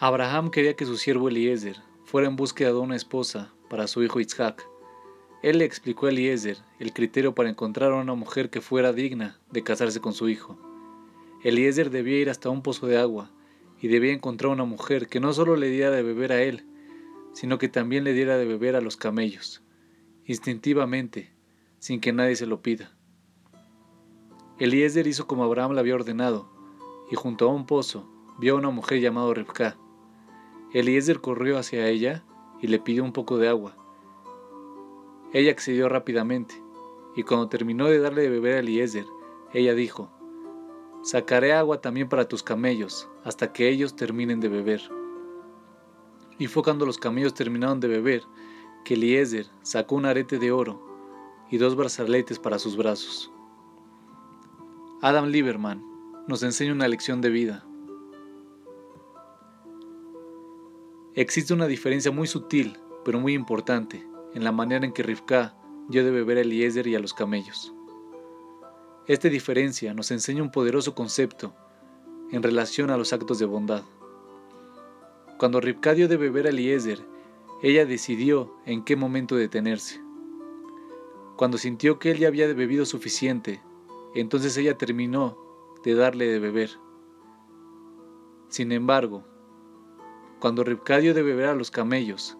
Abraham 0.00 0.52
quería 0.52 0.76
que 0.76 0.86
su 0.86 0.96
siervo 0.96 1.28
Eliezer 1.28 1.76
fuera 2.04 2.28
en 2.28 2.36
búsqueda 2.36 2.68
de 2.68 2.78
una 2.78 2.94
esposa 2.94 3.52
para 3.68 3.88
su 3.88 4.00
hijo 4.04 4.20
Isaac. 4.20 4.64
Él 5.42 5.58
le 5.58 5.64
explicó 5.64 6.06
a 6.06 6.10
Eliezer 6.10 6.58
el 6.78 6.92
criterio 6.92 7.34
para 7.34 7.50
encontrar 7.50 7.90
a 7.90 7.96
una 7.96 8.14
mujer 8.14 8.48
que 8.48 8.60
fuera 8.60 8.92
digna 8.92 9.40
de 9.50 9.64
casarse 9.64 9.98
con 9.98 10.12
su 10.12 10.28
hijo. 10.28 10.56
Eliezer 11.42 11.90
debía 11.90 12.20
ir 12.20 12.30
hasta 12.30 12.48
un 12.48 12.62
pozo 12.62 12.86
de 12.86 12.96
agua 12.96 13.32
y 13.80 13.88
debía 13.88 14.12
encontrar 14.12 14.52
una 14.52 14.64
mujer 14.64 15.08
que 15.08 15.18
no 15.18 15.32
solo 15.32 15.56
le 15.56 15.68
diera 15.68 15.90
de 15.90 16.04
beber 16.04 16.30
a 16.30 16.42
él, 16.42 16.64
sino 17.32 17.58
que 17.58 17.68
también 17.68 18.04
le 18.04 18.12
diera 18.12 18.38
de 18.38 18.46
beber 18.46 18.76
a 18.76 18.80
los 18.80 18.96
camellos, 18.96 19.64
instintivamente, 20.26 21.32
sin 21.80 22.00
que 22.00 22.12
nadie 22.12 22.36
se 22.36 22.46
lo 22.46 22.62
pida. 22.62 22.96
Eliezer 24.60 25.08
hizo 25.08 25.26
como 25.26 25.42
Abraham 25.42 25.72
le 25.72 25.80
había 25.80 25.96
ordenado, 25.96 26.48
y 27.10 27.16
junto 27.16 27.50
a 27.50 27.52
un 27.52 27.66
pozo 27.66 28.08
vio 28.38 28.54
a 28.54 28.58
una 28.58 28.70
mujer 28.70 29.00
llamada 29.00 29.34
Rivka. 29.34 29.76
Eliezer 30.72 31.20
corrió 31.20 31.58
hacia 31.58 31.88
ella 31.88 32.24
y 32.60 32.66
le 32.66 32.78
pidió 32.78 33.04
un 33.04 33.12
poco 33.12 33.38
de 33.38 33.48
agua. 33.48 33.76
Ella 35.32 35.50
accedió 35.50 35.88
rápidamente, 35.88 36.62
y 37.16 37.22
cuando 37.22 37.48
terminó 37.48 37.86
de 37.86 37.98
darle 37.98 38.22
de 38.22 38.30
beber 38.30 38.56
a 38.56 38.58
Eliezer, 38.60 39.06
ella 39.52 39.74
dijo, 39.74 40.10
Sacaré 41.02 41.52
agua 41.52 41.80
también 41.80 42.08
para 42.08 42.28
tus 42.28 42.42
camellos, 42.42 43.08
hasta 43.24 43.52
que 43.52 43.68
ellos 43.68 43.96
terminen 43.96 44.40
de 44.40 44.48
beber. 44.48 44.82
Y 46.38 46.48
fue 46.48 46.62
cuando 46.62 46.86
los 46.86 46.98
camellos 46.98 47.34
terminaron 47.34 47.80
de 47.80 47.88
beber, 47.88 48.22
que 48.84 48.94
Eliezer 48.94 49.46
sacó 49.62 49.94
un 49.94 50.06
arete 50.06 50.38
de 50.38 50.52
oro 50.52 50.82
y 51.50 51.58
dos 51.58 51.76
brazaletes 51.76 52.38
para 52.38 52.58
sus 52.58 52.76
brazos. 52.76 53.30
Adam 55.00 55.26
Lieberman 55.26 55.82
nos 56.26 56.42
enseña 56.42 56.72
una 56.72 56.88
lección 56.88 57.20
de 57.20 57.30
vida. 57.30 57.64
Existe 61.18 61.52
una 61.52 61.66
diferencia 61.66 62.12
muy 62.12 62.28
sutil, 62.28 62.78
pero 63.04 63.18
muy 63.18 63.34
importante, 63.34 64.06
en 64.34 64.44
la 64.44 64.52
manera 64.52 64.86
en 64.86 64.92
que 64.92 65.02
Rivka 65.02 65.56
dio 65.88 66.04
de 66.04 66.12
beber 66.12 66.38
a 66.38 66.42
Eliezer 66.42 66.86
y 66.86 66.94
a 66.94 67.00
los 67.00 67.12
camellos. 67.12 67.74
Esta 69.08 69.28
diferencia 69.28 69.94
nos 69.94 70.12
enseña 70.12 70.44
un 70.44 70.52
poderoso 70.52 70.94
concepto 70.94 71.56
en 72.30 72.40
relación 72.40 72.90
a 72.90 72.96
los 72.96 73.12
actos 73.12 73.40
de 73.40 73.46
bondad. 73.46 73.82
Cuando 75.40 75.60
Rivka 75.60 75.92
dio 75.94 76.06
de 76.06 76.18
beber 76.18 76.46
a 76.46 76.50
Eliezer, 76.50 77.04
ella 77.64 77.84
decidió 77.84 78.54
en 78.64 78.84
qué 78.84 78.94
momento 78.94 79.34
detenerse. 79.34 80.00
Cuando 81.36 81.58
sintió 81.58 81.98
que 81.98 82.12
él 82.12 82.18
ya 82.18 82.28
había 82.28 82.46
bebido 82.46 82.86
suficiente, 82.86 83.60
entonces 84.14 84.56
ella 84.56 84.78
terminó 84.78 85.36
de 85.82 85.96
darle 85.96 86.28
de 86.28 86.38
beber. 86.38 86.70
Sin 88.50 88.70
embargo, 88.70 89.24
cuando 90.40 90.62
Rivka 90.62 90.98
dio 90.98 91.14
de 91.14 91.22
beber 91.22 91.48
a 91.48 91.54
los 91.54 91.70
camellos, 91.70 92.36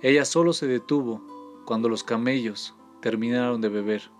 ella 0.00 0.24
solo 0.24 0.52
se 0.52 0.66
detuvo 0.66 1.20
cuando 1.64 1.88
los 1.88 2.02
camellos 2.02 2.74
terminaron 3.00 3.60
de 3.60 3.68
beber. 3.68 4.10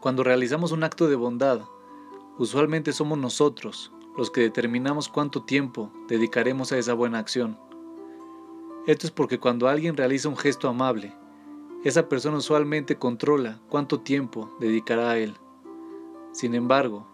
Cuando 0.00 0.22
realizamos 0.22 0.70
un 0.70 0.84
acto 0.84 1.08
de 1.08 1.16
bondad, 1.16 1.62
usualmente 2.38 2.92
somos 2.92 3.18
nosotros 3.18 3.92
los 4.16 4.30
que 4.30 4.40
determinamos 4.40 5.08
cuánto 5.08 5.42
tiempo 5.42 5.92
dedicaremos 6.08 6.70
a 6.72 6.78
esa 6.78 6.94
buena 6.94 7.18
acción. 7.18 7.58
Esto 8.86 9.06
es 9.06 9.10
porque 9.10 9.38
cuando 9.38 9.68
alguien 9.68 9.96
realiza 9.96 10.28
un 10.28 10.36
gesto 10.36 10.68
amable, 10.68 11.12
esa 11.84 12.08
persona 12.08 12.38
usualmente 12.38 12.96
controla 12.96 13.60
cuánto 13.68 14.00
tiempo 14.00 14.50
dedicará 14.60 15.10
a 15.10 15.18
él. 15.18 15.34
Sin 16.32 16.54
embargo, 16.54 17.06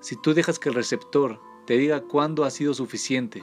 si 0.00 0.16
tú 0.16 0.34
dejas 0.34 0.58
que 0.58 0.68
el 0.68 0.74
receptor 0.74 1.40
te 1.66 1.76
diga 1.78 2.02
cuándo 2.02 2.44
ha 2.44 2.50
sido 2.50 2.74
suficiente. 2.74 3.42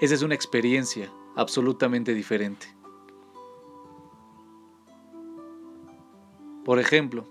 Esa 0.00 0.14
es 0.14 0.22
una 0.22 0.34
experiencia 0.34 1.12
absolutamente 1.36 2.14
diferente. 2.14 2.66
Por 6.64 6.80
ejemplo, 6.80 7.24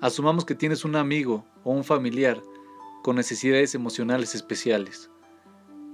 asumamos 0.00 0.44
que 0.44 0.54
tienes 0.54 0.84
un 0.84 0.94
amigo 0.96 1.46
o 1.64 1.72
un 1.72 1.84
familiar 1.84 2.42
con 3.02 3.16
necesidades 3.16 3.74
emocionales 3.74 4.34
especiales, 4.34 5.10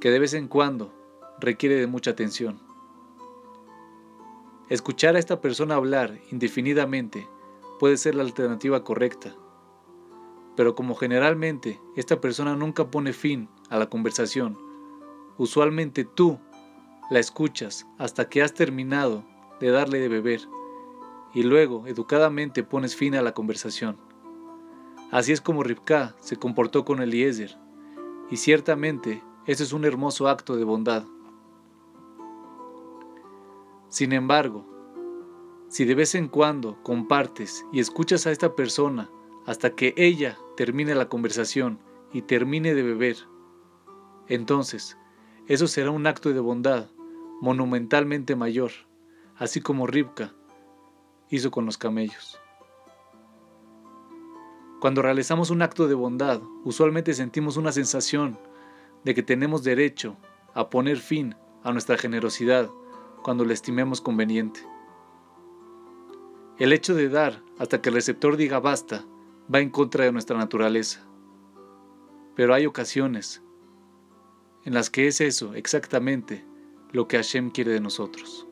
que 0.00 0.10
de 0.10 0.19
vez 0.19 0.34
en 0.34 0.48
cuando 0.48 0.92
requiere 1.38 1.76
de 1.76 1.86
mucha 1.86 2.10
atención. 2.10 2.60
Escuchar 4.69 5.16
a 5.16 5.19
esta 5.19 5.41
persona 5.41 5.76
hablar 5.76 6.19
indefinidamente 6.30 7.28
puede 7.78 7.97
ser 7.97 8.14
la 8.14 8.22
alternativa 8.22 8.82
correcta 8.84 9.34
pero 10.60 10.75
como 10.75 10.94
generalmente 10.94 11.81
esta 11.97 12.21
persona 12.21 12.54
nunca 12.54 12.91
pone 12.91 13.15
fin 13.15 13.48
a 13.71 13.78
la 13.78 13.88
conversación, 13.88 14.59
usualmente 15.38 16.04
tú 16.04 16.38
la 17.09 17.19
escuchas 17.19 17.87
hasta 17.97 18.28
que 18.28 18.43
has 18.43 18.53
terminado 18.53 19.25
de 19.59 19.71
darle 19.71 20.00
de 20.00 20.09
beber 20.09 20.43
y 21.32 21.44
luego 21.44 21.87
educadamente 21.87 22.62
pones 22.62 22.94
fin 22.94 23.15
a 23.15 23.22
la 23.22 23.32
conversación. 23.32 23.97
Así 25.10 25.32
es 25.32 25.41
como 25.41 25.62
Rivka 25.62 26.15
se 26.21 26.37
comportó 26.37 26.84
con 26.84 27.00
Eliezer, 27.00 27.56
y 28.31 28.37
ciertamente 28.37 29.22
ese 29.47 29.62
es 29.62 29.72
un 29.72 29.87
hermoso 29.87 30.28
acto 30.28 30.56
de 30.56 30.65
bondad. 30.65 31.04
Sin 33.88 34.12
embargo, 34.12 34.66
si 35.71 35.87
de 35.87 35.94
vez 35.94 36.15
en 36.15 36.28
cuando 36.28 36.82
compartes 36.82 37.65
y 37.72 37.81
escuchas 37.81 38.27
a 38.27 38.31
esta 38.31 38.54
persona 38.54 39.10
hasta 39.47 39.75
que 39.75 39.94
ella 39.97 40.38
termine 40.60 40.94
la 40.94 41.09
conversación 41.09 41.78
y 42.12 42.21
termine 42.21 42.75
de 42.75 42.82
beber. 42.82 43.16
Entonces, 44.28 44.98
eso 45.47 45.66
será 45.66 45.91
un 45.91 46.06
acto 46.06 46.34
de 46.34 46.41
bondad 46.41 46.91
monumentalmente 47.41 48.37
mayor, 48.37 48.71
así 49.37 49.62
como 49.62 49.87
Ribka 49.87 50.34
hizo 51.31 51.50
con 51.50 51.65
los 51.65 51.78
camellos. 51.78 52.38
Cuando 54.82 55.00
realizamos 55.00 55.48
un 55.48 55.62
acto 55.62 55.88
de 55.88 55.94
bondad, 55.94 56.43
usualmente 56.65 57.15
sentimos 57.15 57.56
una 57.56 57.72
sensación 57.72 58.37
de 59.03 59.15
que 59.15 59.22
tenemos 59.22 59.65
derecho 59.65 60.19
a 60.53 60.69
poner 60.69 60.98
fin 60.98 61.37
a 61.65 61.72
nuestra 61.72 61.97
generosidad 61.97 62.69
cuando 63.22 63.47
la 63.47 63.54
estimemos 63.54 64.03
conveniente. 64.03 64.60
El 66.59 66.75
hecho 66.75 66.94
de 66.94 67.09
dar 67.09 67.42
hasta 67.59 67.81
que 67.81 67.88
el 67.88 67.94
receptor 67.94 68.37
diga 68.37 68.60
basta 68.60 69.06
va 69.52 69.60
en 69.60 69.70
contra 69.70 70.04
de 70.04 70.12
nuestra 70.12 70.36
naturaleza. 70.36 71.06
Pero 72.36 72.54
hay 72.54 72.66
ocasiones 72.66 73.42
en 74.64 74.74
las 74.74 74.90
que 74.90 75.06
es 75.06 75.20
eso 75.20 75.54
exactamente 75.54 76.44
lo 76.92 77.08
que 77.08 77.16
Hashem 77.16 77.50
quiere 77.50 77.72
de 77.72 77.80
nosotros. 77.80 78.46